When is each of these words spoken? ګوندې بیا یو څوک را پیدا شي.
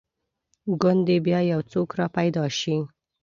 ګوندې 0.81 1.17
بیا 1.25 1.39
یو 1.51 1.61
څوک 1.71 1.89
را 1.99 2.07
پیدا 2.17 2.43
شي. 2.59 2.75